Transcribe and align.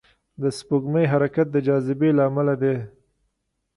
د 0.41 0.43
سپوږمۍ 0.57 1.05
حرکت 1.13 1.47
د 1.51 1.57
جاذبې 1.67 2.09
له 2.17 2.23
امله 2.29 2.53
دی. 2.61 2.75